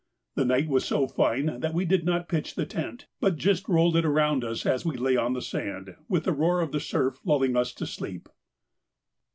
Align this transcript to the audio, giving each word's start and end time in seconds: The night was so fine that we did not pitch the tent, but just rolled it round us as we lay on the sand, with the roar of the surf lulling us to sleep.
The 0.33 0.45
night 0.45 0.67
was 0.67 0.83
so 0.83 1.05
fine 1.07 1.59
that 1.59 1.75
we 1.75 1.85
did 1.85 2.05
not 2.05 2.27
pitch 2.27 2.55
the 2.55 2.65
tent, 2.65 3.05
but 3.19 3.35
just 3.35 3.69
rolled 3.69 3.95
it 3.95 4.01
round 4.07 4.43
us 4.43 4.65
as 4.65 4.83
we 4.83 4.97
lay 4.97 5.15
on 5.15 5.33
the 5.33 5.43
sand, 5.43 5.95
with 6.09 6.23
the 6.23 6.33
roar 6.33 6.59
of 6.59 6.71
the 6.71 6.79
surf 6.79 7.19
lulling 7.23 7.55
us 7.55 7.71
to 7.73 7.85
sleep. 7.85 8.27